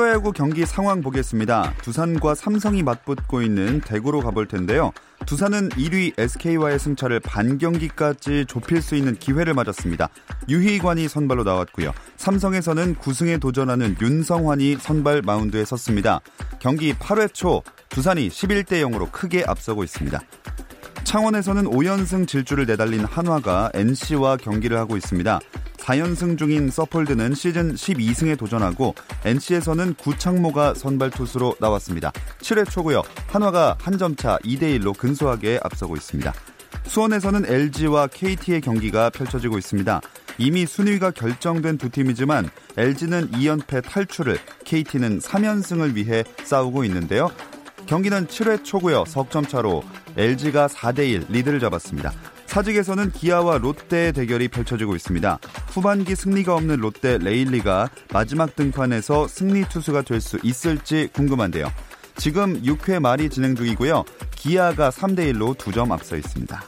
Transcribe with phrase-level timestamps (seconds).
[0.00, 1.74] 프로야구 경기 상황 보겠습니다.
[1.82, 4.92] 두산과 삼성이 맞붙고 있는 대구로 가볼 텐데요.
[5.26, 10.08] 두산은 1위 SK와의 승차를 반 경기까지 좁힐 수 있는 기회를 맞았습니다.
[10.48, 11.92] 유희관이 선발로 나왔고요.
[12.16, 16.22] 삼성에서는 9승에 도전하는 윤성환이 선발 마운드에 섰습니다.
[16.60, 20.18] 경기 8회 초 두산이 11대 0으로 크게 앞서고 있습니다.
[21.04, 25.40] 창원에서는 5연승 질주를 내달린 한화가 NC와 경기를 하고 있습니다.
[25.80, 32.12] 4연승 중인 서폴드는 시즌 12승에 도전하고 NC에서는 구창모가 선발 투수로 나왔습니다.
[32.40, 33.02] 7회 초고요.
[33.28, 36.32] 한화가 한 점 차 2대 1로 근소하게 앞서고 있습니다.
[36.84, 40.00] 수원에서는 LG와 KT의 경기가 펼쳐지고 있습니다.
[40.38, 47.30] 이미 순위가 결정된 두 팀이지만 LG는 2연패 탈출을, KT는 3연승을 위해 싸우고 있는데요.
[47.86, 49.04] 경기는 7회 초고요.
[49.06, 49.82] 석점 차로
[50.16, 52.12] LG가 4대1 리드를 잡았습니다.
[52.50, 55.38] 사직에서는 기아와 롯데의 대결이 펼쳐지고 있습니다.
[55.68, 61.70] 후반기 승리가 없는 롯데 레일리가 마지막 등판에서 승리 투수가 될 수 있을지 궁금한데요.
[62.16, 64.04] 지금 6회 말이 진행 중이고요.
[64.34, 66.62] 기아가 3대 1로 2점 앞서 있습니다.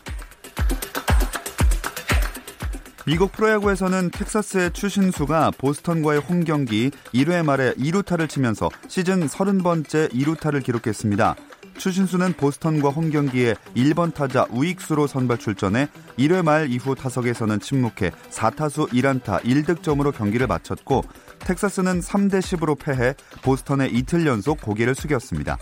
[3.04, 11.34] 미국 프로야구에서는 텍사스의 추신수가 보스턴과의 홈 경기 1회 말에 2루타를 치면서 시즌 30번째 2루타를 기록했습니다.
[11.76, 18.88] 추신수는 보스턴과 홈 경기에 1번 타자 우익수로 선발 출전해 1회 말 이후 타석에서는 침묵해 4타수
[18.90, 21.04] 1안타 1득점으로 경기를 마쳤고
[21.40, 25.58] 텍사스는 3대 10으로 패해 보스턴에 이틀 연속 고개를 숙였습니다.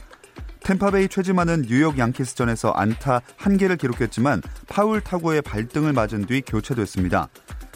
[0.62, 7.28] 탬파베이 최지만은 뉴욕 양키스전에서 안타 1개를 기록했지만 파울 타구에 발등을 맞은 뒤 교체됐습니다.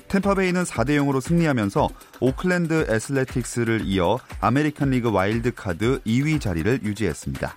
[0.09, 1.89] 탬파베이는 4대 0으로 승리하면서
[2.21, 7.57] 오클랜드 애슬레틱스에 이어 아메리칸 리그 와일드카드 2위 자리를 유지했습니다.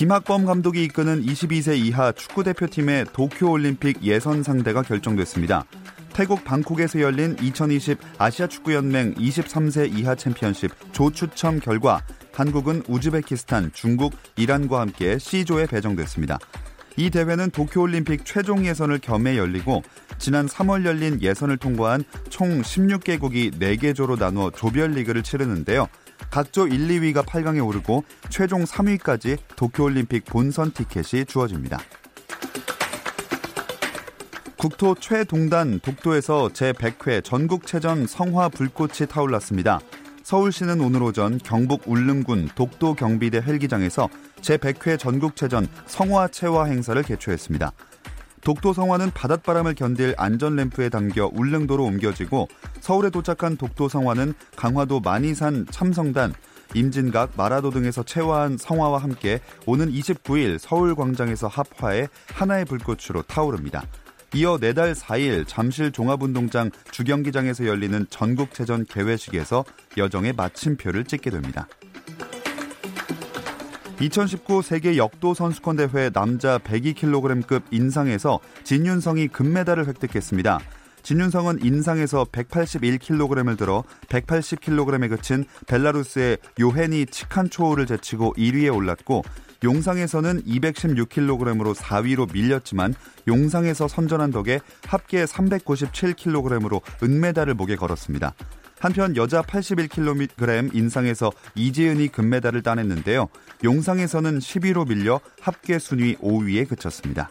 [0.00, 5.66] 김학범 감독이 이끄는 22세 이하 축구 대표팀의 도쿄올림픽 예선 상대가 결정됐습니다.
[6.14, 15.18] 태국 방콕에서 열린 2020 아시아축구연맹 23세 이하 챔피언십 조추첨 결과 한국은 우즈베키스탄, 중국, 이란과 함께
[15.18, 16.38] C조에 배정됐습니다.
[16.96, 19.82] 이 대회는 도쿄올림픽 최종 예선을 겸해 열리고
[20.16, 25.88] 지난 3월 열린 예선을 통과한 총 16개국이 4개 조로 나누어 조별리그를 치르는데요.
[26.30, 31.78] 각조 1, 2위가 8강에 오르고 최종 3위까지 도쿄올림픽 본선 티켓이 주어집니다.
[34.56, 39.80] 국토 최동단 독도에서 제100회 전국체전 성화 불꽃이 타올랐습니다.
[40.22, 44.08] 서울시는 오늘 오전 경북 울릉군 독도 경비대 헬기장에서
[44.42, 47.72] 제100회 전국체전 성화 체화 행사를 개최했습니다.
[48.42, 52.48] 독도 성화는 바닷바람을 견딜 안전 램프에 담겨 울릉도로 옮겨지고
[52.80, 56.34] 서울에 도착한 독도 성화는 강화도 만이산 참성단,
[56.74, 63.84] 임진각, 마라도 등에서 체화한 성화와 함께 오는 29일 서울 광장에서 합화해 하나의 불꽃으로 타오릅니다.
[64.32, 69.64] 이어 내달 4일 잠실 종합운동장 주경기장에서 열리는 전국체전 개회식에서
[69.96, 71.66] 여정의 마침표를 찍게 됩니다.
[74.00, 80.58] 2019 세계 역도 선수권 대회 남자 102kg급 인상에서 진윤성이 금메달을 획득했습니다.
[81.02, 89.22] 진윤성은 인상에서 181kg을 들어 180kg에 그친 벨라루스의 요헤니 치칸초우를 제치고 1위에 올랐고
[89.62, 92.94] 용상에서는 216kg으로 4위로 밀렸지만
[93.28, 98.32] 용상에서 선전한 덕에 합계 397kg으로 은메달을 목에 걸었습니다.
[98.80, 103.28] 한편 여자 81kg 인상에서 이재은이 금메달을 따냈는데요.
[103.62, 107.30] 용상에서는 10위로 밀려 합계 순위 5위에 그쳤습니다.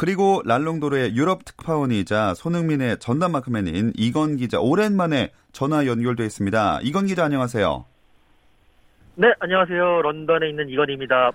[0.00, 6.80] 그리고 랄롱도르의 유럽 특파원이자 손흥민의 전담 마크맨인 이건 기자 오랜만에 전화 연결돼 있습니다.
[6.84, 7.84] 이건 기자 안녕하세요.
[9.16, 10.00] 네, 안녕하세요.
[10.00, 11.32] 런던에 있는 이건입니다.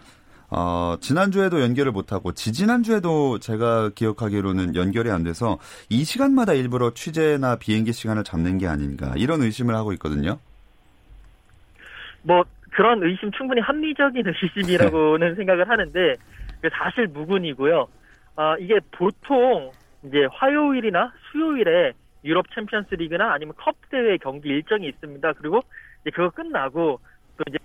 [0.49, 5.59] 어, 지난주에도 연결을 못하고, 지지난주에도 제가 기억하기로는 연결이 안 돼서,
[5.91, 10.39] 이 시간마다 일부러 취재나 비행기 시간을 잡는 게 아닌가, 이런 의심을 하고 있거든요.
[12.23, 14.23] 뭐, 그런 의심 충분히 합리적인
[14.57, 16.15] 의심이라고는 생각을 하는데,
[16.73, 17.87] 사실 무근이고요.
[18.35, 19.71] 아, 이게 보통,
[20.03, 21.93] 이제 화요일이나 수요일에
[22.23, 25.33] 유럽 챔피언스 리그나 아니면 컵 대회 경기 일정이 있습니다.
[25.33, 25.61] 그리고
[26.01, 26.99] 이제 그거 끝나고,
[27.37, 27.57] 또 이제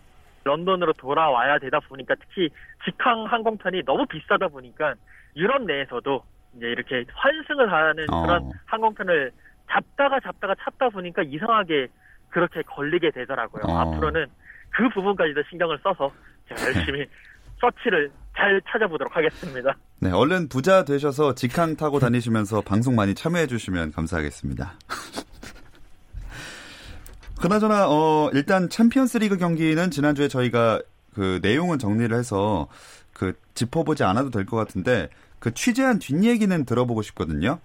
[0.45, 2.49] 런던으로 돌아와야 되다 보니까 특히
[2.85, 4.95] 직항 항공편이 너무 비싸다 보니까
[5.37, 6.23] 유럽 내에서도
[6.57, 8.23] 이제 이렇게 환승을 하는 어.
[8.23, 9.31] 그런 항공편을
[9.71, 11.89] 잡다가 잡다가 찾다 보니까 이상하게
[12.31, 13.63] 그렇게 걸리게 되더라고요.
[13.67, 13.79] 어.
[13.81, 14.27] 앞으로는
[14.71, 16.13] 그 부분까지도 신경을 써서
[16.49, 17.07] 제가 열심히
[17.61, 19.75] 서치를 잘 찾아보도록 하겠습니다.
[20.03, 24.73] 네, 얼른 부자 되셔서 직항 타고 다니시면서 방송 많이 참여해 주시면 감사하겠습니다.
[27.41, 30.83] 그나저나 어 일단 챔피언스 리그 경기는 지난주에 저희가
[31.15, 32.69] 그 내용은 정리를 해서
[33.13, 35.09] 그 짚어보지 않아도 될 것 같은데
[35.39, 37.59] 그 취재한 뒷얘기는 들어보고 싶거든요.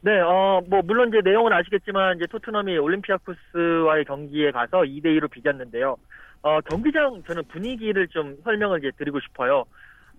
[0.00, 5.96] 네, 어, 뭐, 물론 이제 내용은 아시겠지만, 이제 토트넘이 올림피아쿠스와의 경기에 가서 2대2로 비겼는데요.
[6.42, 9.64] 어, 경기장 저는 분위기를 좀 설명을 이제 드리고 싶어요.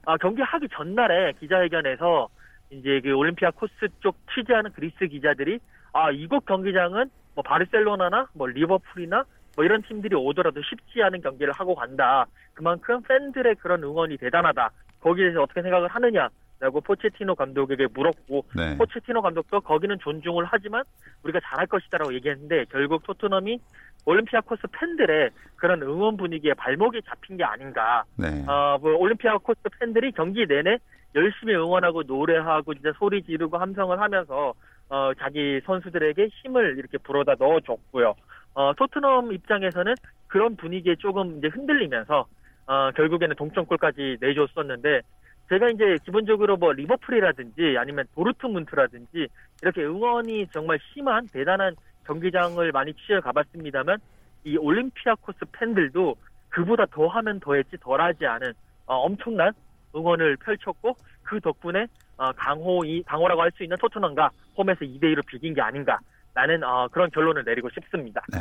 [0.05, 2.29] 아, 경기 하기 전날에 기자회견에서
[2.71, 5.59] 이제 그 올림피아 코스 쪽 취재하는 그리스 기자들이
[5.93, 9.23] 아, 이곳 경기장은 뭐 바르셀로나나 뭐 리버풀이나
[9.55, 12.25] 뭐 이런 팀들이 오더라도 쉽지 않은 경기를 하고 간다.
[12.53, 14.69] 그만큼 팬들의 그런 응원이 대단하다.
[15.01, 16.29] 거기에 대해서 어떻게 생각을 하느냐?
[16.59, 18.77] 라고 포체티노 감독에게 물었고 네.
[18.77, 20.83] 포체티노 감독도 거기는 존중을 하지만
[21.23, 23.59] 우리가 잘할 것이다라고 얘기했는데 결국 토트넘이
[24.05, 28.03] 올림피아코스 팬들의 그런 응원 분위기에 발목이 잡힌 게 아닌가.
[28.17, 28.27] 네.
[28.47, 30.77] 어, 뭐 올림피아코스 팬들이 경기 내내
[31.15, 34.53] 열심히 응원하고 노래하고 진짜 소리 지르고 함성을 하면서
[34.89, 38.15] 어, 자기 선수들에게 힘을 이렇게 불어다 넣어줬고요.
[38.55, 39.95] 어, 토트넘 입장에서는
[40.27, 42.25] 그런 분위기에 조금 이제 흔들리면서
[42.67, 45.01] 어, 결국에는 동점골까지 내줬었는데
[45.49, 49.27] 제가 이제 기본적으로 뭐 리버풀이라든지 아니면 도르트문트라든지
[49.61, 51.75] 이렇게 응원이 정말 심한 대단한
[52.09, 53.99] 경기장을 많이 취재 가봤습니다만
[54.43, 56.15] 이 올림피아코스 팬들도
[56.49, 58.53] 그보다 더 하면 더했지 덜하지 않은
[58.87, 59.51] 어, 엄청난
[59.95, 61.85] 응원을 펼쳤고 그 덕분에
[62.17, 65.99] 어, 강호 이 강호라고 할 수 있는 토트넘과 홈에서 2대 2로 비긴 게 아닌가
[66.33, 68.21] 라는 어, 그런 결론을 내리고 싶습니다.
[68.31, 68.39] 네.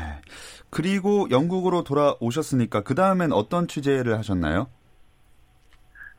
[0.71, 4.69] 그리고 영국으로 돌아오셨으니까 그 다음엔 어떤 취재를 하셨나요?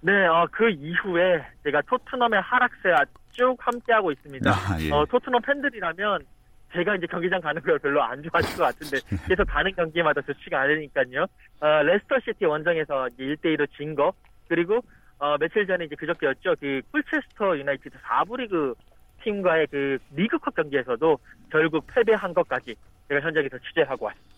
[0.01, 4.49] 네, 어, 그 이후에 제가 토트넘의 하락세와 쭉 함께하고 있습니다.
[4.51, 4.91] 아, 예.
[4.91, 6.25] 어, 토트넘 팬들이라면
[6.73, 11.25] 제가 이제 경기장 가는 걸 별로 안 좋아하실 것 같은데 계속 가는 경기마다 좋지가 않으니까요.
[11.61, 14.13] 어, 레스터 시티 원정에서 이제 1대2로 진 거,
[14.47, 14.81] 그리고
[15.17, 16.55] 어, 며칠 전에 이제 그저께였죠.
[16.59, 18.73] 그 콜체스터 유나이티드 4부 리그
[19.23, 21.19] 팀과의 그 리그컵 경기에서도
[21.51, 22.75] 결국 패배한 것까지
[23.09, 24.29] 제가 현장에서 취재하고 왔습니다.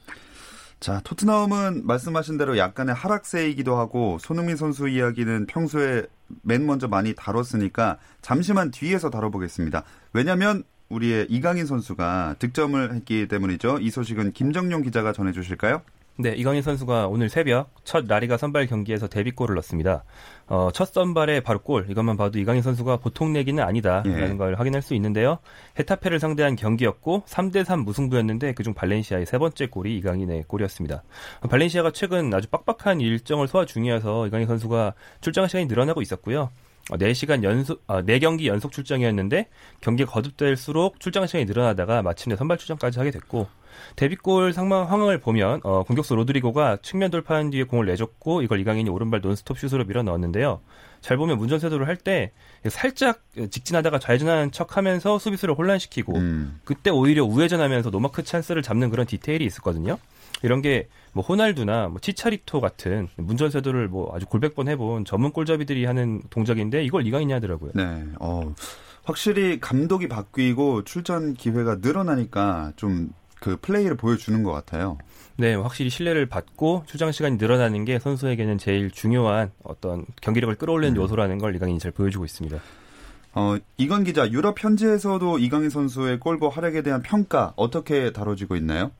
[0.80, 6.08] 자, 토트넘은 말씀하신 대로 약간의 하락세이기도 하고 손흥민 선수 이야기는 평소에
[6.42, 9.84] 맨 먼저 많이 다뤘으니까 잠시만 뒤에서 다뤄보겠습니다.
[10.14, 13.80] 왜냐하면 우리의 이강인 선수가 득점을 했기 때문이죠.
[13.80, 15.82] 이 소식은 김정용 기자가 전해주실까요?
[16.18, 20.04] 네, 이강인 선수가 오늘 새벽 첫 라리가 선발 경기에서 데뷔골을 넣었습니다.
[20.48, 24.38] 어, 첫 선발에 바로 골, 이것만 봐도 이강인 선수가 보통 내기는 아니다라는 예.
[24.38, 25.40] 걸 확인할 수 있는데요.
[25.80, 31.02] 헤타페를 상대한 경기였고 3대 3 무승부였는데 그중 발렌시아의 세 번째 골이 이강인의 골이었습니다.
[31.42, 36.52] 어, 발렌시아가 최근 아주 빡빡한 일정을 소화 중이어서 이강인 선수가 출장 시간이 늘어나고 있었고요.
[36.92, 39.48] 어, 4시간 연속, 아, 4경기 연속 출장이었는데
[39.82, 43.48] 경기가 거듭될수록 출장 시간이 늘어나다가 마침내 선발 출장까지 하게 됐고
[43.96, 49.22] 데뷔골 상황 상황을 보면 어, 공격수 로드리고가 측면 돌파한 뒤에 공을 내줬고 이걸 이강인이 오른발
[49.22, 50.62] 논스톱 슛으로 밀어 넣었는데요.
[51.00, 52.32] 잘 보면 문전 쇄도를 할 때
[52.70, 59.46] 살짝 직진하다가 좌회전하는 척하면서 수비수를 혼란시키고 음, 그때 오히려 우회전하면서 노마크 찬스를 잡는 그런 디테일이
[59.46, 59.98] 있었거든요.
[60.44, 65.32] 이런 게 뭐 호날두나 뭐 치차리토 같은 문전 쇄도를 뭐 아주 골백 번 해본 전문
[65.32, 67.72] 골잡이들이 하는 동작인데 이걸 이강인이 하더라고요.
[67.76, 68.06] 네.
[68.20, 68.54] 어,
[69.04, 75.00] 확실히 감독이 바뀌고 출전 기회가 늘어나니까 좀 그 플레이를 보여주는 것 같아요.
[75.36, 81.02] 네, 확실히 신뢰를 받고 출장 시간이 늘어나는 게 선수에게는 제일 중요한 어떤 경기력을 끌어올리는 음.
[81.02, 82.60] 요소라는 걸 이강인이 잘 보여주고 있습니다.
[83.34, 88.92] 어, 이건 기자, 유럽 현지에서도 이강인 선수의 골과 활약에 대한 평가 어떻게 다뤄지고 있나요?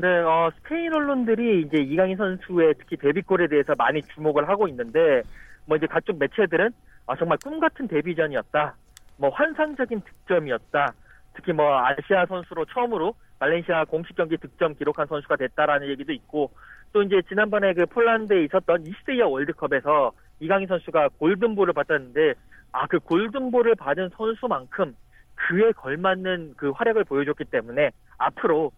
[0.00, 5.20] 네, 어, 스페인 언론들이 이제 이강인 선수의 특히 데뷔골에 대해서 많이 주목을 하고 있는데,
[5.66, 6.70] 뭐 이제 각종 매체들은
[7.06, 8.74] 아, 정말 꿈 같은 데뷔전이었다.
[9.18, 10.94] 뭐 환상적인 득점이었다.
[11.34, 16.50] 특히 뭐 아시아 선수로 처음으로 말레이시아 공식 경기 득점 기록한 선수가 됐다라는 얘기도 있고
[16.94, 22.34] 또 이제 지난번에 그 폴란드에 있었던 20세 이하 월드컵에서 이강인 선수가 골든볼을 받았는데
[22.72, 24.94] 아 그 골든볼을 받은 선수만큼
[25.34, 28.70] 그에 걸맞는 그 활약을 보여줬기 때문에 앞으로 어,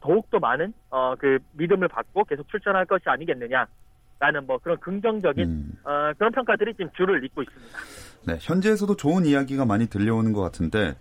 [0.00, 5.72] 더욱더 많은 어, 그 믿음을 받고 계속 출전할 것이 아니겠느냐라는 뭐 그런 긍정적인 음.
[5.84, 7.78] 어, 그런 평가들이 지금 줄을 잇고 있습니다.
[8.26, 10.94] 네, 현지에서도 좋은 이야기가 많이 들려오는 것 같은데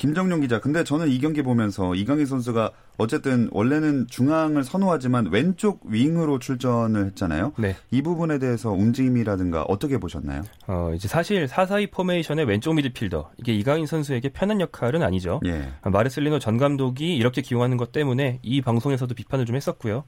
[0.00, 6.38] 김정용 기자, 근데 저는 이 경기 보면서 이강인 선수가 어쨌든 원래는 중앙을 선호하지만 왼쪽 윙으로
[6.38, 7.52] 출전을 했잖아요.
[7.58, 7.76] 네.
[7.90, 10.40] 이 부분에 대해서 움직임이라든가 어떻게 보셨나요?
[10.66, 15.38] 어, 이제 사실 4-4-2 포메이션의 왼쪽 미드필더 이게 이강인 선수에게 편한 역할은 아니죠.
[15.44, 15.68] 예.
[15.84, 20.04] 마르셀리노 전 감독이 이렇게 기용하는 것 때문에 이 방송에서도 비판을 좀 했었고요.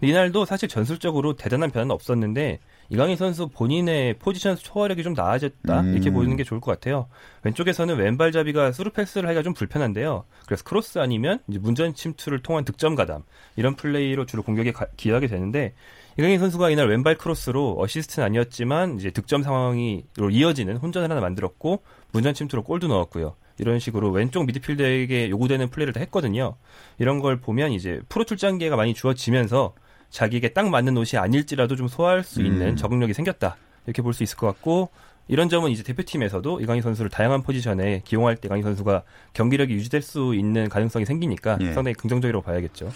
[0.00, 5.92] 이날도 사실 전술적으로 대단한 변화는 없었는데 이강인 선수 본인의 포지션 소화력이 좀 나아졌다 음.
[5.94, 7.08] 이렇게 보는 게 좋을 것 같아요.
[7.42, 10.24] 왼쪽에서는 왼발잡이가 스루 패스를 하기가 좀 불편한데요.
[10.46, 13.22] 그래서 크로스 아니면 이제 문전 침투를 통한 득점 가담
[13.56, 15.74] 이런 플레이로 주로 공격에 가- 기여하게 되는데
[16.18, 22.34] 이강인 선수가 이날 왼발 크로스로 어시스트는 아니었지만 이제 득점 상황이 이어지는 혼전을 하나 만들었고 문전
[22.34, 23.34] 침투로 골도 넣었고요.
[23.58, 26.56] 이런 식으로 왼쪽 미드필더에게 요구되는 플레이를 다 했거든요.
[26.98, 29.74] 이런 걸 보면 이제 프로 출장 기회가 많이 주어지면서
[30.10, 32.76] 자기에게 딱 맞는 옷이 아닐지라도 좀 소화할 수 있는 음.
[32.76, 33.56] 적응력이 생겼다.
[33.86, 34.90] 이렇게 볼 수 있을 것 같고
[35.28, 40.34] 이런 점은 이제 대표팀에서도 이강인 선수를 다양한 포지션에 기용할 때 이강인 선수가 경기력이 유지될 수
[40.34, 41.72] 있는 가능성이 생기니까 예.
[41.72, 42.90] 상당히 긍정적으로 봐야겠죠.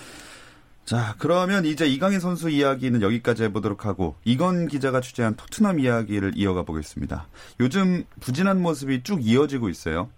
[0.85, 6.63] 자, 그러면 이제 이강인 선수 이야기는 여기까지 해보도록 하고 이건 기자가 취재한 토트넘 이야기를 이어가
[6.63, 7.27] 보겠습니다.
[7.61, 10.09] 요즘 부진한 모습이 쭉 이어지고 있어요.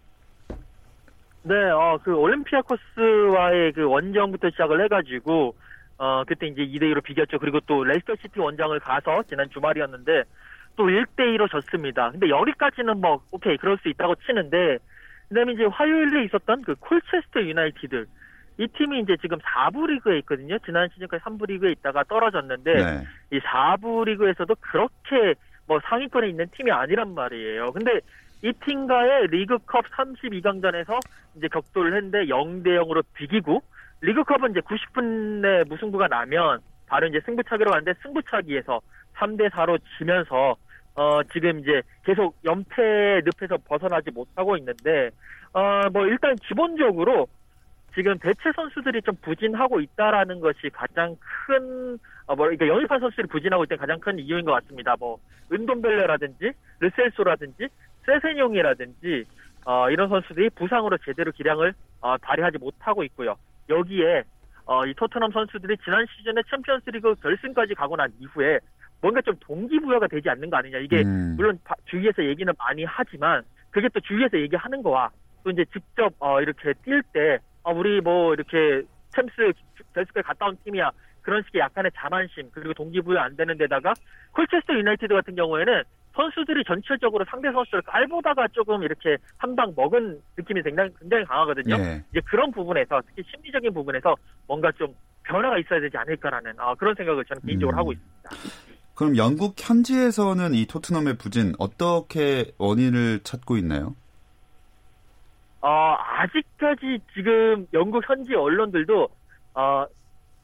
[1.44, 5.54] 네, 어, 그 올림피아코스와의 그 원정부터 시작을 해가지고,
[6.02, 7.38] 어, 그때 이제 2대2로 비겼죠.
[7.38, 10.24] 그리고 또 레스터시티 원정을 가서 지난 주말이었는데,
[10.74, 12.10] 또 1대2로 졌습니다.
[12.10, 14.78] 근데 여기까지는 뭐, 오케이, 그럴 수 있다고 치는데,
[15.28, 18.06] 그 다음에 이제 화요일에 있었던 그 콜체스터 유나이티드,
[18.58, 20.58] 이 팀이 이제 지금 4부 리그에 있거든요.
[20.66, 23.06] 지난 시즌까지 3부 리그에 있다가 떨어졌는데, 네.
[23.30, 25.34] 이 4부 리그에서도 그렇게
[25.68, 27.70] 뭐 상위권에 있는 팀이 아니란 말이에요.
[27.70, 28.00] 근데
[28.42, 30.98] 이 팀과의 리그컵 32강전에서
[31.36, 33.62] 이제 격돌을 했는데 0대 0으로 비기고
[34.02, 38.80] 리그컵은 이제 90분에 무승부가 나면 바로 이제 승부차기로 가는데 승부차기에서
[39.14, 40.56] 3대 4로 지면서
[40.94, 45.10] 어 지금 이제 계속 연패 늪에서 벗어나지 못하고 있는데
[45.54, 47.28] 어 뭐 일단 기본적으로
[47.94, 51.14] 지금 대체 선수들이 좀 부진하고 있다라는 것이 가장
[51.46, 54.96] 큰, 어, 뭐, 그러니까 영입한 선수들이 부진하고 있다는 가장 큰 이유인 것 같습니다.
[54.98, 55.18] 뭐,
[55.52, 57.68] 은돈벨레라든지, 르셀소라든지,
[58.06, 59.24] 세세뇽이라든지,
[59.66, 63.36] 어, 이런 선수들이 부상으로 제대로 기량을, 어, 발휘하지 못하고 있고요.
[63.68, 64.24] 여기에,
[64.64, 68.58] 어, 이 토트넘 선수들이 지난 시즌에 챔피언스 리그 결승까지 가고 난 이후에
[69.00, 70.78] 뭔가 좀 동기부여가 되지 않는 거 아니냐.
[70.78, 71.34] 이게, 음.
[71.36, 75.10] 물론 바- 주위에서 얘기는 많이 하지만 그게 또 주위에서 얘기하는 거와
[75.44, 79.32] 또 이제 직접 어 이렇게 뛸때 어, 우리 뭐 이렇게 챔스
[79.94, 80.90] 결승까지 갔다 온 팀이야
[81.22, 83.92] 그런 식의 약간의 자만심 그리고 동기부여 안 되는 데다가
[84.32, 85.82] 콜체스터 유나이티드 같은 경우에는
[86.14, 91.76] 선수들이 전체적으로 상대 선수를 깔보다가 조금 이렇게 한 방 먹은 느낌이 굉장히 굉장히 강하거든요.
[91.78, 92.04] 예.
[92.10, 94.14] 이제 그런 부분에서 특히 심리적인 부분에서
[94.46, 97.78] 뭔가 좀 변화가 있어야 되지 않을까라는 어, 그런 생각을 저는 개인적으로 음.
[97.78, 98.30] 하고 있습니다.
[98.94, 103.94] 그럼 영국 현지에서는 이 토트넘의 부진 어떻게 원인을 찾고 있나요?
[105.60, 109.08] 어, 아직까지 지금 영국 현지 언론들도,
[109.54, 109.86] 어,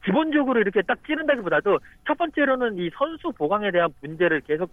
[0.05, 4.71] 기본적으로 이렇게 딱 찌른다기보다도 첫 번째로는 이 선수 보강에 대한 문제를 계속,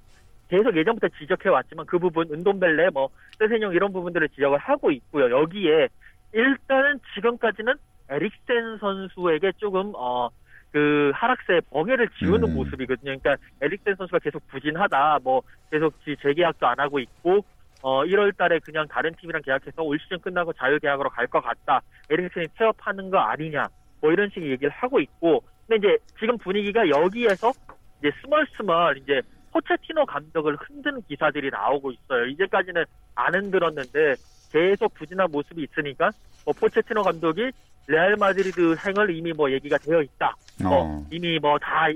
[0.49, 5.31] 계속 예전부터 지적해 왔지만 그 부분, 은돈벨레, 뭐, 세세뇽 이런 부분들을 지적을 하고 있고요.
[5.41, 5.89] 여기에
[6.33, 7.75] 일단은 지금까지는
[8.09, 10.29] 에릭센 선수에게 조금, 어,
[10.73, 12.55] 그 하락세의 멍해를 지우는 음.
[12.55, 13.17] 모습이거든요.
[13.19, 17.45] 그러니까 에릭센 선수가 계속 부진하다, 뭐 계속 지- 재계약도 안 하고 있고
[17.83, 21.81] 어, 1월 달에 그냥 다른 팀이랑 계약해서 올 시즌 끝나고 자유계약으로 갈 것 같다.
[22.11, 23.67] 에릭슨이 태업하는 거 아니냐.
[24.01, 25.43] 뭐 이런 식의 얘기를 하고 있고.
[25.67, 27.53] 근데 이제 지금 분위기가 여기에서
[28.01, 29.21] 이제 스멀스멀 이제
[29.61, 32.27] 포체티노 감독을 흔드는 기사들이 나오고 있어요.
[32.27, 32.85] 이제까지는
[33.15, 34.15] 안 흔들었는데
[34.53, 36.11] 계속 부진한 모습이 있으니까
[36.45, 37.51] 뭐 포체티노 감독이
[37.87, 40.35] 레알 마드리드 행을 이미 뭐 얘기가 되어 있다.
[40.63, 41.07] 뭐 어.
[41.11, 41.87] 이미 뭐 다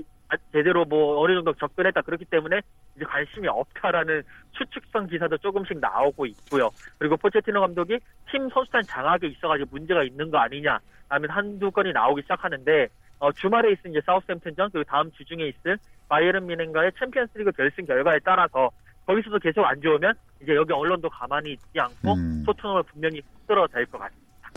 [0.53, 2.61] 제대로 뭐 어느 정도 접근했다 그렇기 때문에
[2.95, 6.69] 이제 관심이 없다라는 추측성 기사도 조금씩 나오고 있고요.
[6.97, 7.99] 그리고 포체티노 감독이
[8.31, 12.87] 팀 선수단 장악에 있어가지고 문제가 있는 거 아니냐 하면 한두 건이 나오기 시작하는데
[13.21, 15.77] 어, 주말에 있을 이제 사우스햄튼전 그리고 다음 주 중에 있을
[16.09, 18.71] 바이에른 뮌헨과의 챔피언스리그 결승 결과에 따라서
[19.05, 22.43] 거기서도 계속 안 좋으면 이제 여기 언론도 가만히 있지 않고 음.
[22.45, 24.49] 토트넘을 분명히 흔들어 댈것 같습니다.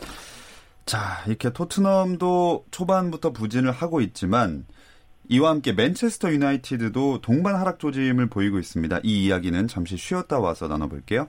[0.86, 4.64] 자, 이렇게 토트넘도 초반부터 부진을 하고 있지만
[5.28, 9.00] 이와 함께 맨체스터 유나이티드도 동반 하락 조짐을 보이고 있습니다.
[9.02, 11.28] 이 이야기는 잠시 쉬었다 와서 나눠볼게요.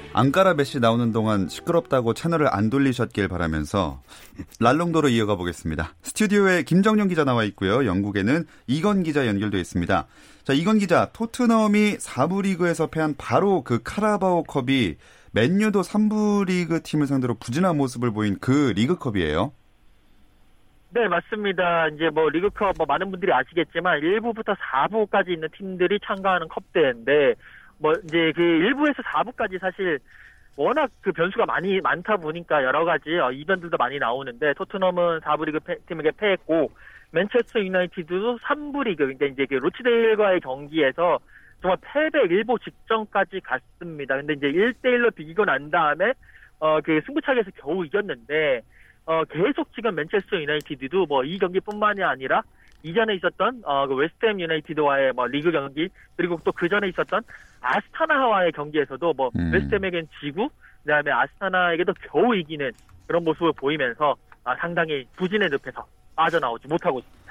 [0.13, 4.01] 앙까라 메시 나오는 동안 시끄럽다고 채널을 안 돌리셨길 바라면서
[4.59, 5.93] 랄롱도로 이어가 보겠습니다.
[6.01, 7.85] 스튜디오에 김정용 기자 나와 있고요.
[7.85, 10.07] 영국에는 이건 기자 연결돼 있습니다.
[10.43, 14.95] 자, 이건 기자, 토트넘이 4부 리그에서 패한 바로 그 카라바오 컵이
[15.31, 19.53] 맨유도 3부 리그 팀을 상대로 부진한 모습을 보인 그 리그컵이에요.
[20.93, 21.87] 네, 맞습니다.
[21.87, 27.35] 이제 뭐 리그컵 뭐 많은 분들이 아시겠지만 1부부터 4부까지 있는 팀들이 참가하는 컵대회인데
[27.81, 29.99] 뭐 이제 그 1부에서 4부까지 사실
[30.55, 35.59] 워낙 그 변수가 많이 많다 보니까 여러 가지 어, 이변들도 많이 나오는데 토트넘은 4부 리그
[35.59, 36.71] 패, 팀에게 패했고
[37.11, 41.19] 맨체스터 유나이티드도 3부 리그 그러니까 이제 그 로치데일과의 경기에서
[41.61, 44.15] 정말 패배 일보 직전까지 갔습니다.
[44.15, 46.13] 근데 이제 1대1로 비기고 난 다음에
[46.59, 48.61] 어 그 승부차기에서 겨우 이겼는데
[49.05, 52.43] 어 계속 지금 맨체스터 유나이티드도 뭐 이 경기뿐만이 아니라
[52.83, 57.21] 이전에 있었던 어 그 웨스트햄 유나이티드와의 뭐 리그 경기 그리고 또 그 전에 있었던
[57.61, 59.51] 아스타나와의 경기에서도 뭐 음.
[59.53, 60.49] 웨스트햄에겐 지고
[60.83, 62.71] 그다음에 아스타나에게도 겨우 이기는
[63.07, 65.85] 그런 모습을 보이면서 아, 상당히 부진의 늪에서
[66.15, 67.21] 빠져나오지 못하고 있습니다.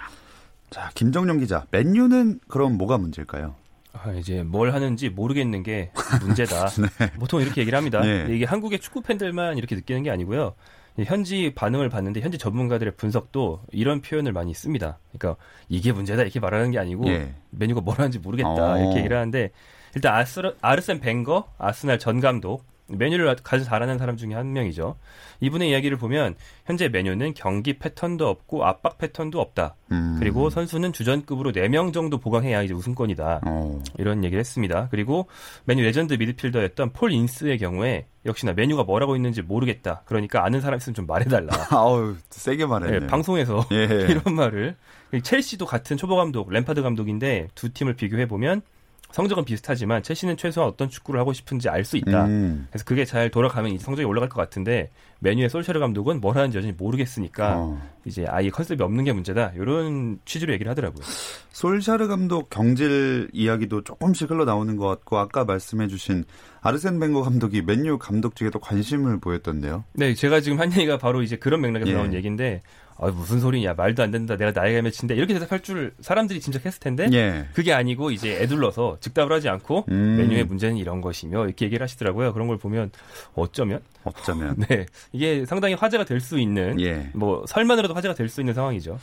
[0.71, 3.57] 자, 김정용 기자, 맨유는 그럼 뭐가 문제일까요?
[3.93, 5.91] 아, 이제 뭘 하는지 모르겠는 게
[6.25, 6.67] 문제다.
[6.99, 7.11] 네.
[7.19, 8.01] 보통 이렇게 얘기를 합니다.
[8.05, 8.19] 예.
[8.19, 10.55] 근데 이게 한국의 축구 팬들만 이렇게 느끼는 게 아니고요.
[10.97, 14.99] 이 현지 반응을 봤는데 현지 전문가들의 분석도 이런 표현을 많이 씁니다.
[15.13, 17.35] 그러니까 이게 문제다 이렇게 말하는 게 아니고 예.
[17.51, 18.79] 메뉴가 뭘 하는지 모르겠다 어.
[18.79, 19.51] 이렇게 얘기를 하는데
[19.95, 24.97] 일단 아스, 아르센 벵거 아스날 전 감독 맨유를 가장 잘하는 사람 중에 한 명이죠.
[25.41, 26.35] 이분의 이야기를 보면
[26.67, 29.77] 현재 맨유는 경기 패턴도 없고 압박 패턴도 없다.
[29.93, 30.17] 음.
[30.19, 33.41] 그리고 선수는 주전급으로 4명 정도 보강해야 이제 우승권이다.
[33.47, 33.83] 어.
[33.99, 34.89] 이런 얘기를 했습니다.
[34.91, 35.27] 그리고
[35.65, 40.03] 맨유 레전드 미드필더였던 폴 인스의 경우에 역시나 맨유가 뭐하고 있는지 모르겠다.
[40.05, 41.51] 그러니까 아는 사람 있으면 좀 말해달라.
[41.71, 42.99] 아우, 세게 말했네.
[43.01, 43.85] 네, 방송에서 예.
[44.11, 44.77] 이런 말을
[45.23, 48.63] 첼시도 같은 초보 감독 램파드 감독인데 두 팀을 비교해 보면
[49.13, 52.27] 성적은 비슷하지만 첼시는 최소한 어떤 축구를 하고 싶은지 알 수 있다.
[52.27, 52.69] 음.
[52.71, 57.55] 그래서 그게 잘 돌아가면 성적이 올라갈 것 같은데 메뉴의 솔샤르 감독은 뭘 하는지 여전히 모르겠으니까
[57.57, 57.83] 어.
[58.05, 59.53] 이제 아예 컨셉이 없는 게 문제다.
[59.57, 61.03] 이런 취지로 얘기를 하더라고요.
[61.53, 66.25] 솔샤르 감독 경질 이야기도 조금씩 흘러나오는 것 같고 아까 말씀해주신
[66.63, 69.85] 아르센 벵거 감독이 맨유 감독직에도 관심을 보였던데요.
[69.95, 71.95] 네, 제가 지금 한 얘기가 바로 이제 그런 맥락에서 예.
[71.95, 72.63] 나온 얘기인데,
[73.03, 77.09] 아, 무슨 소리냐, 말도 안 된다, 내가 나이가 몇인데, 이렇게 대답할 줄 사람들이 짐작했을 텐데,
[77.13, 77.47] 예.
[77.55, 80.17] 그게 아니고 이제 애둘러서 즉답을 하지 않고, 음.
[80.19, 82.33] 메뉴의 문제는 이런 것이며, 이렇게 얘기를 하시더라고요.
[82.35, 82.91] 그런 걸 보면,
[83.35, 84.57] 어쩌면, 어쩌면.
[84.69, 87.11] 네, 이게 상당히 화제가 될 수 있는, 예.
[87.15, 88.99] 뭐, 설만으로도 화제가 될 수 있는 상황이죠.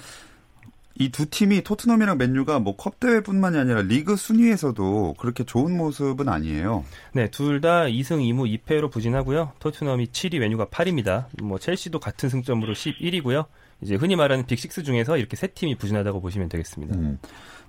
[0.99, 6.85] 이두 팀이 토트넘이랑 맨유가 뭐 컵 대회뿐만이 아니라 리그 순위에서도 그렇게 좋은 모습은 아니에요.
[7.13, 9.53] 네, 둘 다 2승 2무 2패로 부진하고요.
[9.59, 11.25] 토트넘이 7위, 메뉴가 8위입니다.
[11.43, 13.45] 뭐, 첼시도 같은 승점으로 11위고요.
[13.81, 16.95] 이제 흔히 말하는 빅6 중에서 이렇게 세 팀이 부진하다고 보시면 되겠습니다.
[16.95, 17.19] 음.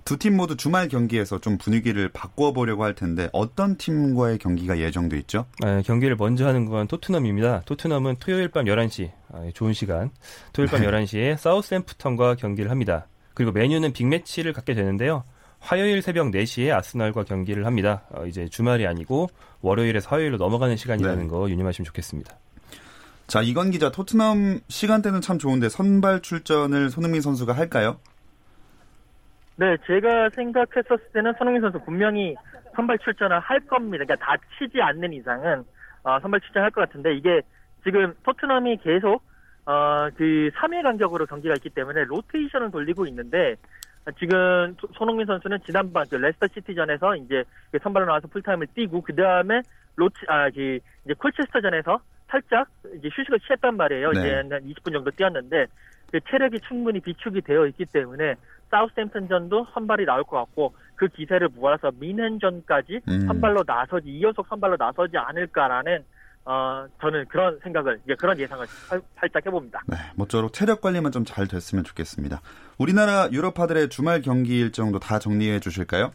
[0.05, 5.45] 두팀 모두 주말 경기에서 좀 분위기를 바꿔보려고 할 텐데 어떤 팀과의 경기가 예정돼 있죠?
[5.63, 7.61] 아, 경기를 먼저 하는 건 토트넘입니다.
[7.65, 10.09] 토트넘은 토요일 밤 11시, 아, 좋은 시간.
[10.53, 13.07] 토요일 밤 11시에 사우스햄프턴과 경기를 합니다.
[13.33, 15.23] 그리고 메뉴는 빅매치를 갖게 되는데요.
[15.59, 18.03] 화요일 새벽 4시에 아스날과 경기를 합니다.
[18.11, 19.29] 어, 이제 주말이 아니고
[19.61, 21.27] 월요일에서 화요일로 넘어가는 시간이라는 네.
[21.27, 22.37] 거 유념하시면 좋겠습니다.
[23.29, 27.99] 자, 이건 기자 토트넘 시간대는 참 좋은데 선발 출전을 손흥민 선수가 할까요?
[29.55, 32.35] 네, 제가 생각했었을 때는 손흥민 선수 분명히
[32.75, 34.03] 선발 출전을 할 겁니다.
[34.03, 35.63] 그러니까 다치지 않는 이상은
[36.03, 37.41] 어, 선발 출전할 것 같은데 이게
[37.83, 39.21] 지금 토트넘이 계속
[39.67, 43.57] 어, 그 3일 간격으로 경기가 있기 때문에 로테이션을 돌리고 있는데
[44.17, 49.13] 지금 소- 손흥민 선수는 지난번 그 레스터 시티전에서 이제 그 선발로 나와서 풀타임을 뛰고 그
[49.15, 49.61] 다음에
[49.97, 54.11] 로치 아그 이제 콜체스터전에서 살짝 이제 휴식을 취했단 말이에요.
[54.11, 54.19] 네.
[54.19, 55.65] 이제 한 20분 정도 뛰었는데
[56.11, 58.35] 그 체력이 충분히 비축이 되어 있기 때문에
[58.71, 63.25] 사우스햄튼전도 선발이 나올 것 같고 그 기세를 모아서 뮌헨전까지 음.
[63.27, 66.03] 선발로 나서지 2연속 선발로 나서지 않을까라는
[66.45, 69.81] 어 저는 그런 생각을 이제 그런 예상을 살- 살짝 해봅니다.
[69.87, 72.41] 네, 모쪼록 체력 관리만 좀 잘 됐으면 좋겠습니다.
[72.77, 76.11] 우리나라 유럽파들의 주말 경기 일정도 다 정리해 주실까요?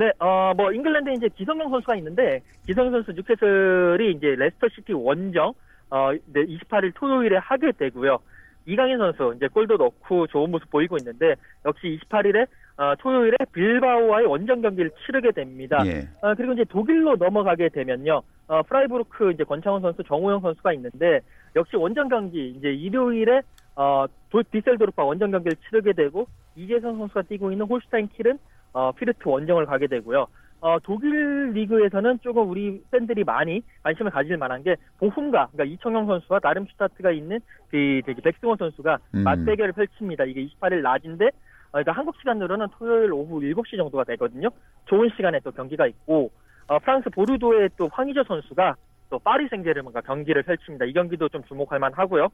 [0.00, 5.52] 네, 어, 뭐, 잉글랜드에 이제 기성용 선수가 있는데, 기성용 선수 뉴캐슬이 이제 레스터시티 원정,
[5.90, 8.16] 어, 네, 28일 토요일에 하게 되고요.
[8.64, 11.34] 이강인 선수, 이제 골도 넣고 좋은 모습 보이고 있는데,
[11.66, 12.46] 역시 28일에,
[12.78, 15.82] 어, 토요일에 빌바오와의 원정 경기를 치르게 됩니다.
[15.84, 16.08] 예.
[16.22, 18.22] 어, 그리고 이제 독일로 넘어가게 되면요.
[18.48, 21.20] 어, 프라이부르크 이제 권창훈 선수, 정우영 선수가 있는데
[21.56, 23.42] 역시 원정 경기 이제 일요일에
[23.76, 28.38] 어, 도, 뒤셀도르프 원정 경기를 치르게 되고 이재성 선수가 뛰고 있는 홀슈타인 킬은
[28.72, 30.26] 어, 피르트 원정을 가게 되고요.
[30.62, 36.40] 어, 독일 리그에서는 조금 우리 팬들이 많이 관심을 가질 만한 게 보훔과, 그러니까 이청용 선수와
[36.42, 39.24] 다름슈타트가 있는 그 저기 백승호 선수가 음.
[39.24, 40.24] 맞대결을 펼칩니다.
[40.24, 44.50] 이게 28일 낮인데 어, 그러니까 한국 시간으로는 토요일 오후 7시 정도가 되거든요.
[44.86, 46.30] 좋은 시간에 또 경기가 있고
[46.66, 48.76] 어, 프랑스 보르도의 또 황의조 선수가
[49.10, 50.86] 또 파리 생제르맹과 경기를 펼칩니다.
[50.86, 52.28] 이 경기도 좀 주목할 만하고요.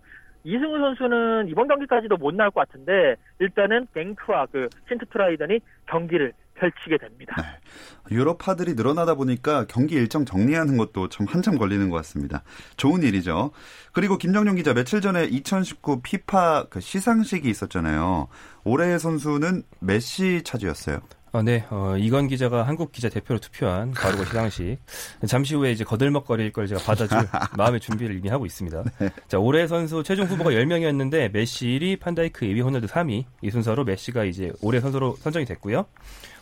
[0.44, 7.34] 이승우 선수는 이번 경기까지도 못 나올 것 같은데 일단은 갱크와 그 신트트라이던이 경기를 펼치게 됩니다.
[8.10, 12.42] 유럽파들이 늘어나다 보니까 경기 일정 정리하는 것도 참 한참 걸리는 것 같습니다.
[12.76, 13.50] 좋은 일이죠.
[13.92, 18.28] 그리고 김정용 기자 며칠 전에 2019 피파 그 시상식이 있었잖아요.
[18.64, 21.00] 올해의 선수는 메시 차지였어요.
[21.36, 24.78] 어, 네, 어, 이건 기자가 한국 기자 대표로 투표한 바로 그 시상식.
[25.26, 27.18] 잠시 후에 이제 거들먹거릴 걸 제가 받아줄
[27.58, 28.82] 마음의 준비를 이미 하고 있습니다.
[29.28, 33.24] 자, 올해 선수 최종 후보가 10명이었는데 메시 1위, 판다이크 2위, 호날두 3위.
[33.42, 35.84] 이 순서로 메시가 이제 올해 선수로 선정이 됐고요.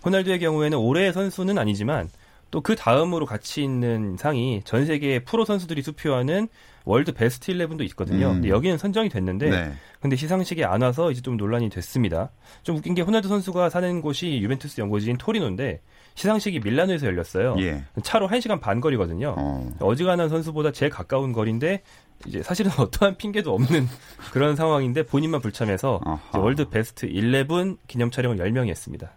[0.04, 2.08] 호날두의 경우에는 올해의 선수는 아니지만
[2.52, 6.46] 또 그 다음으로 같이 있는 상이 전 세계 프로 선수들이 투표하는
[6.84, 8.28] 월드 베스트 11도 있거든요.
[8.28, 8.32] 음.
[8.34, 9.72] 근데 여기는 선정이 됐는데 네.
[10.00, 12.30] 근데 시상식에 안 와서 이제 좀 논란이 됐습니다.
[12.62, 15.80] 좀 웃긴 게 호날두 선수가 사는 곳이 유벤투스 연고지인 토리노인데
[16.14, 17.56] 시상식이 밀라노에서 열렸어요.
[17.60, 17.84] 예.
[18.02, 19.34] 차로 1시간 반 거리거든요.
[19.36, 19.68] 어.
[19.80, 21.82] 어지간한 선수보다 제일 가까운 거리인데
[22.26, 23.88] 이제 사실은 어떠한 핑계도 없는
[24.32, 26.00] 그런 상황인데 본인만 불참해서
[26.34, 29.12] 월드 베스트 11 기념 촬영을 10명이 했습니다.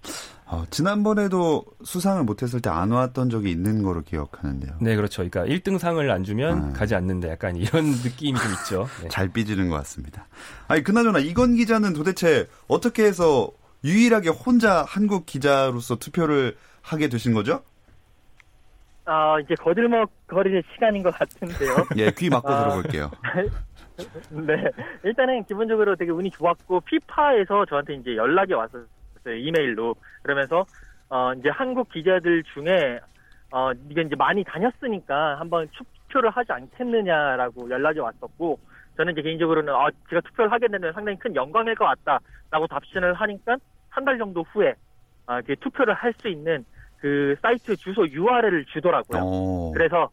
[0.50, 4.76] 어, 지난번에도 수상을 못했을 때 안 왔던 적이 있는 거로 기억하는데요.
[4.82, 5.28] 네, 그렇죠.
[5.28, 6.74] 그러니까 1등 상을 안 주면 아.
[6.74, 7.30] 가지 않는다.
[7.30, 8.88] 약간 이런 느낌이 좀 있죠.
[9.02, 9.10] 네.
[9.10, 10.28] 잘 삐지는 것 같습니다.
[10.68, 13.50] 아니 그나저나 이건 기자는 도대체 어떻게 해서
[13.84, 17.62] 유일하게 혼자 한국 기자로서 투표를 하게 되신 거죠?
[19.06, 21.76] 아 이제 거들먹거리는 시간인 것 같은데요.
[21.98, 22.60] 예, 귀 막고 아.
[22.64, 23.12] 들어볼게요.
[24.30, 24.54] 네.
[25.04, 28.54] 일단은 기본적으로 되게 운이 좋았고, 피파에서 저한테 이제 연락이
[29.28, 29.36] 왔었어요.
[29.36, 29.96] 이메일로.
[30.24, 30.66] 그러면서,
[31.10, 33.00] 어, 이제 한국 기자들 중에,
[33.52, 38.60] 어, 이게 이제 많이 다녔으니까 한번 투표를 하지 않겠느냐라고 연락이 왔었고,
[38.98, 43.58] 저는 이제 개인적으로는, 아, 제가 투표를 하게 되면 상당히 큰 영광일 것 같다라고 답신을 하니까,
[43.90, 44.74] 한 달 정도 후에,
[45.26, 46.64] 아, 그 투표를 할 수 있는
[47.00, 49.22] 그 사이트 주소 URL을 주더라고요.
[49.24, 49.72] 어.
[49.74, 50.10] 그래서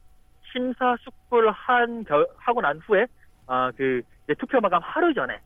[0.53, 3.07] 심사숙고를 한 결- 하고 난 후에
[3.47, 4.03] 아그
[4.39, 5.39] 투표 마감 하루 전에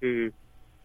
[0.00, 0.30] 그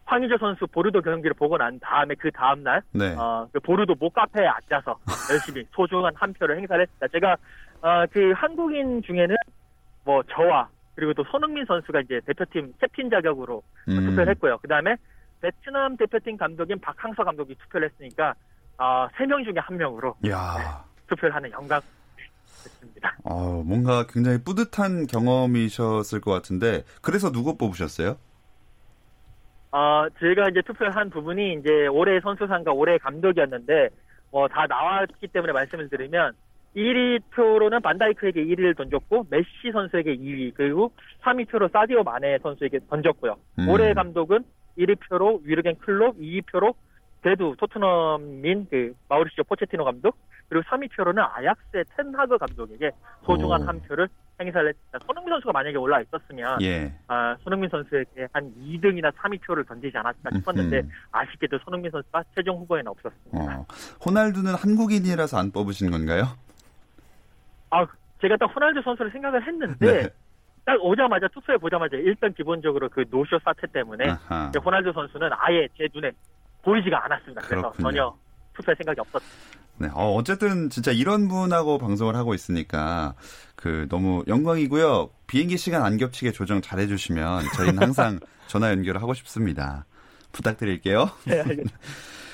[0.09, 3.15] 황의조 선수 보르도 경기를 보고 난 다음에 그 다음 날 네.
[3.15, 4.97] 어, 그 보르도 모 카페에 앉아서
[5.31, 7.07] 열심히 소중한 한 표를 행사를 했습니다.
[7.09, 7.35] 제가
[7.81, 9.35] 어, 그 한국인 중에는
[10.03, 14.05] 뭐 저와 그리고 또 손흥민 선수가 이제 대표팀 캡틴 자격으로 음.
[14.07, 14.57] 투표를 했고요.
[14.61, 14.95] 그 다음에
[15.41, 18.33] 베트남 대표팀 감독인 박항서 감독이 투표를 했으니까
[18.79, 23.17] 어, 3명 중에 한 명으로 야, 투표를 하는 영광이었습니다.
[23.25, 28.17] 어, 뭔가 굉장히 뿌듯한 경험이셨을 것 같은데 그래서 누구 뽑으셨어요?
[29.71, 33.89] 어, 제가 이제 투표를 한 부분이 이제 올해 선수상과 올해 감독이었는데,
[34.31, 36.33] 뭐, 다 나왔기 때문에 말씀을 드리면,
[36.75, 43.35] 1위 표로는 반다이크에게 1위를 던졌고, 메시 선수에게 2위, 그리고 3위 표로 사디오 마네 선수에게 던졌고요.
[43.59, 43.69] 음.
[43.69, 44.43] 올해 감독은
[44.77, 46.73] 1위 표로 위르겐 클롭, 2위 표로
[47.21, 50.15] 대두 토트넘인 그 마우리시오 포체티노 감독,
[50.49, 52.91] 그리고 3위 표로는 아약스의 텐하그 감독에게
[53.23, 53.65] 소중한 오.
[53.65, 54.09] 한 표를
[54.41, 54.99] 행사를 했습니다.
[55.05, 56.93] 손흥민 선수가 만약에 올라 있었으면 예.
[57.07, 60.89] 아, 손흥민 선수에게 한 2등이나 3위 표를 던지지 않았을까 싶었는데 음흠.
[61.11, 63.59] 아쉽게도 손흥민 선수가 최종 후보에는 없었습니다.
[63.59, 63.65] 어.
[64.05, 66.23] 호날두는 한국인이라서 안 뽑으신 건가요?
[67.69, 67.85] 아,
[68.21, 70.09] 제가 딱 호날두 선수를 생각을 했는데 네.
[70.65, 74.51] 딱 오자마자 투표해 보자마자 일단 기본적으로 그 노쇼 사태 때문에 아하.
[74.63, 76.11] 호날두 선수는 아예 제 눈에
[76.63, 77.41] 보이지가 않았습니다.
[77.41, 77.83] 그래서 그렇군요.
[77.91, 78.15] 전혀
[78.59, 79.59] 투표할 생각이 없었습니다.
[79.77, 83.13] 네, 어, 어쨌든 진짜 이런 분하고 방송을 하고 있으니까
[83.55, 85.09] 그 너무 영광이고요.
[85.27, 89.85] 비행기 시간 안 겹치게 조정 잘 해주시면 저희는 항상 전화 연결을 하고 싶습니다.
[90.31, 91.09] 부탁드릴게요.
[91.25, 91.77] 네, 알겠습니다.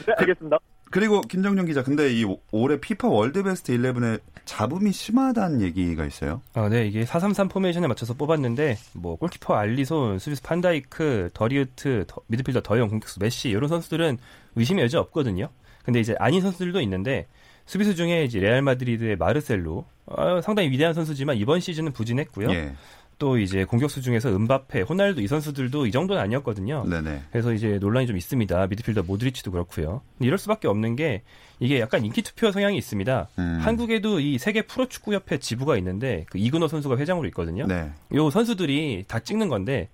[0.08, 0.58] 네, 알겠습니다.
[0.92, 6.42] 그리고 김정용 기자, 근데 이 오- 올해 피파 월드 베스트 11에 잡음이 심하다는 얘기가 있어요.
[6.54, 12.62] 아, 네, 이게 433 포메이션에 맞춰서 뽑았는데 뭐 골키퍼 알리손, 수비수 판다이크, 더리흐트, 더- 미드필더
[12.62, 14.18] 더용, 공격수 메시 이런 선수들은
[14.56, 15.50] 의심의 여지 없거든요.
[15.86, 17.28] 근데 이제 아닌 선수들도 있는데
[17.66, 22.52] 수비수 중에 이제 레알 마드리드의 마르셀로 어, 상당히 위대한 선수지만 이번 시즌은 부진했고요.
[22.52, 22.74] 예.
[23.18, 26.86] 또 이제 공격수 중에서 은바페, 호날두 이 선수들도 이 정도는 아니었거든요.
[26.86, 27.24] 네네.
[27.32, 28.68] 그래서 이제 논란이 좀 있습니다.
[28.68, 30.02] 미드필더 모드리치도 그렇고요.
[30.20, 31.22] 이럴 수밖에 없는 게
[31.60, 33.30] 이게 약간 인기 투표 성향이 있습니다.
[33.40, 33.60] 음.
[33.62, 37.66] 한국에도 이 세계 프로축구협회 지부가 있는데 그 이근호 선수가 회장으로 있거든요.
[37.68, 37.90] 네.
[38.14, 39.88] 요 선수들이 다 찍는 건데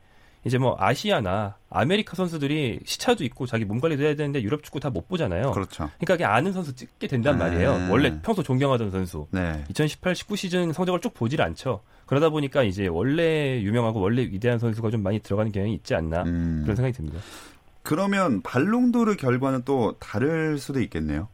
[0.43, 4.89] 이제 뭐 아시아나 아메리카 선수들이 시차도 있고 자기 몸 관리도 해야 되는데 유럽 축구 다
[4.89, 5.51] 못 보잖아요.
[5.51, 5.89] 그렇죠.
[5.99, 7.43] 그러니까 그냥 아는 선수 찍게 된단 네.
[7.45, 7.87] 말이에요.
[7.91, 9.27] 원래 평소 존경하던 선수.
[9.31, 9.63] 네.
[9.69, 11.81] 2018, 19 시즌 성적을 쭉 보질 않죠.
[12.07, 16.61] 그러다 보니까 이제 원래 유명하고 원래 위대한 선수가 좀 많이 들어가는 경향이 있지 않나 음.
[16.63, 17.19] 그런 생각이 듭니다.
[17.83, 21.27] 그러면 발롱도르 결과는 또 다를 수도 있겠네요.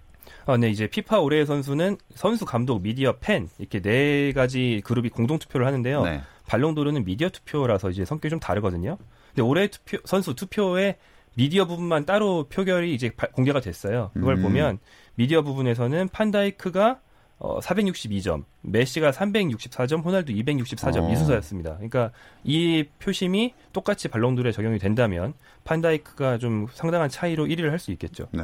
[0.45, 5.39] 아, 네, 이제 피파 올해의 선수는 선수, 감독, 미디어, 팬 이렇게 네 가지 그룹이 공동
[5.39, 6.03] 투표를 하는데요.
[6.03, 6.21] 네.
[6.47, 8.97] 발롱도르는 미디어 투표라서 이제 성격이 좀 다르거든요.
[9.29, 10.97] 근데 올해 투표 선수 투표에
[11.35, 14.09] 미디어 부분만 따로 표결이 이제 발- 공개가 됐어요.
[14.15, 14.41] 그걸 음.
[14.41, 14.79] 보면
[15.15, 16.99] 미디어 부분에서는 판다이크가
[17.39, 21.11] 어, 462점, 메시가 364점, 호날두 264점 어.
[21.11, 21.73] 이 순서였습니다.
[21.75, 22.09] 그러니까
[22.43, 28.27] 이 표심이 똑같이 발롱도르에 적용이 된다면 판다이크가 좀 상당한 차이로 1위를 할 수 있겠죠.
[28.31, 28.41] 네.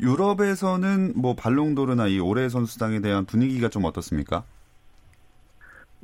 [0.00, 4.42] 유럽에서는 뭐 발롱도르나 이 올해 선수당에 대한 분위기가 좀 어떻습니까?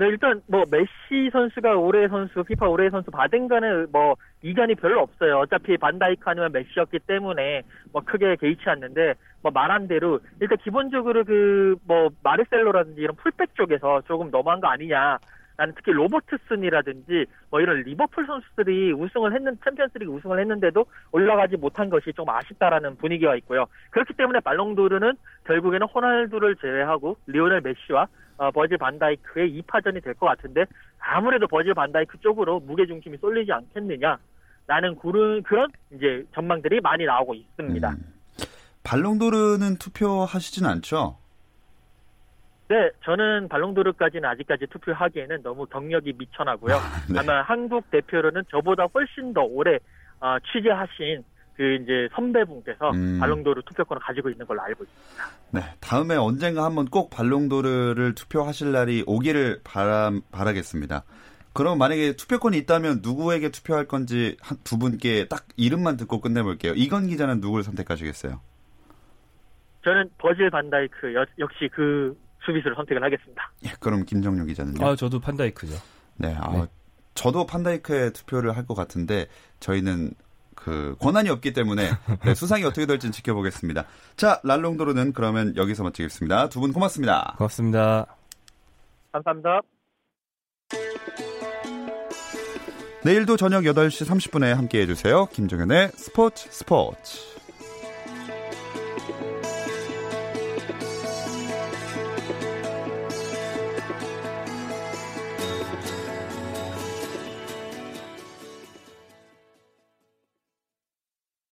[0.02, 5.00] 네, 일단 뭐 메시 선수가 올해 선수, 피파 올해 선수 받은 거는 뭐 이견이 별로
[5.00, 5.38] 없어요.
[5.38, 7.62] 어차피 반다이크 아니면 메시였기 때문에
[7.92, 14.02] 뭐 크게 개의치 않는데 뭐 말한 대로 일단 기본적으로 그 뭐 마르셀로라든지 이런 풀백 쪽에서
[14.02, 15.18] 조금 너무한 거 아니냐.
[15.56, 22.12] 나는 특히 로버트슨이라든지 뭐 이런 리버풀 선수들이 우승을 했는 챔피언스리그 우승을 했는데도 올라가지 못한 것이
[22.14, 23.66] 좀 아쉽다라는 분위기가 있고요.
[23.90, 25.12] 그렇기 때문에 발롱도르는
[25.44, 30.64] 결국에는 호날두를 제외하고 리오넬 메시와 어, 버질 반다이크의 2파전이 될 것 같은데
[30.98, 37.90] 아무래도 버질 반다이크 쪽으로 무게 중심이 쏠리지 않겠느냐라는 그런 그런 이제 전망들이 많이 나오고 있습니다.
[37.90, 37.96] 음.
[38.84, 41.16] 발롱도르는 투표하시진 않죠?
[42.68, 46.76] 네, 저는 발롱도르까지는 아직까지 투표하기에는 너무 경력이 미천하고요.
[47.12, 47.18] 네.
[47.18, 49.78] 아마 한국 대표로는 저보다 훨씬 더 오래
[50.20, 51.22] 어, 취재하신
[51.56, 53.18] 그 이제 선배분께서 음.
[53.20, 55.24] 발롱도르 투표권을 가지고 있는 걸로 알고 있습니다.
[55.50, 55.60] 네.
[55.80, 61.04] 다음에 언젠가 한번 꼭 발롱도르를 투표하실 날이 오기를 바라, 바라겠습니다.
[61.52, 66.72] 그럼 만약에 투표권이 있다면 누구에게 투표할 건지 한 두 분께 딱 이름만 듣고 끝내볼게요.
[66.74, 68.40] 이건 기자는 누구를 선택하시겠어요?
[69.84, 73.52] 저는 버질 반다이크 여- 역시 그 수비수를 선택을 하겠습니다.
[73.66, 74.84] 예, 그럼 김정용 기자는요?
[74.86, 75.74] 아, 저도 판다이크죠.
[76.16, 76.66] 네, 아, 네.
[77.14, 79.26] 저도 판다이크에 투표를 할 것 같은데
[79.60, 80.12] 저희는
[80.64, 81.90] 그 권한이 없기 때문에
[82.24, 83.84] 네, 수상이 어떻게 될지는 지켜보겠습니다.
[84.16, 86.48] 자, 랄롱도르는 그러면 여기서 마치겠습니다.
[86.48, 87.34] 두 분 고맙습니다.
[87.38, 88.06] 고맙습니다.
[89.12, 89.60] 감사합니다.
[93.04, 95.26] 내일도 저녁 8시 30분에 함께 해주세요.
[95.26, 97.31] 김정현의 스포츠 스포츠.